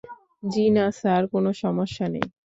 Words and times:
জ্বি-না 0.43 0.85
sir, 0.99 1.23
কোনো 1.33 1.49
সমস্যা 1.63 2.05
নেই। 2.13 2.25